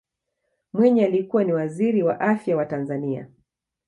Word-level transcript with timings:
mwinyi 0.73 1.03
alikuwa 1.03 1.43
ni 1.43 1.53
waziri 1.53 2.03
wa 2.03 2.19
afya 2.19 2.57
wa 2.57 2.65
tanzania 2.65 3.27